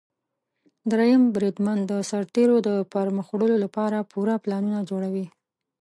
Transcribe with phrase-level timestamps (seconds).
[0.91, 5.25] دریم بریدمن د سرتیرو د پرمخ وړلو لپاره پوره پلانونه جوړوي.